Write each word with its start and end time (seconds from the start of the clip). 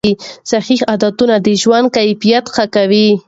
صحي 0.49 0.75
عادتونه 0.89 1.35
د 1.45 1.47
ژوند 1.61 1.87
کیفیت 1.95 2.45
ښه 2.53 2.65
کوي. 2.75 3.07